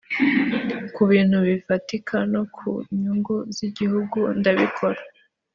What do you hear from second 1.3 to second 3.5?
bifatika no ku nyungu